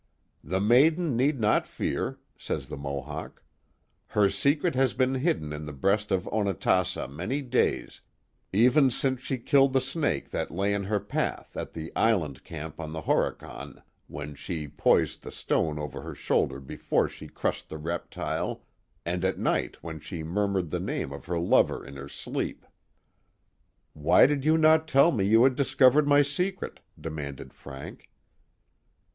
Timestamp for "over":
15.77-16.01